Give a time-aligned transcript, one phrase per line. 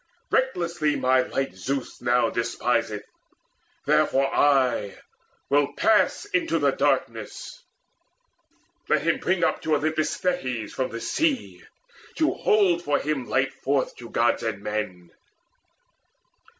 [0.31, 3.03] Recklessly My light Zeus now despiseth!
[3.85, 4.97] Therefore I
[5.47, 7.61] Will pass into the darkness.
[8.89, 11.61] Let him bring Up to Olympus Thetis from the sea
[12.15, 15.11] To hold for him light forth to Gods and men!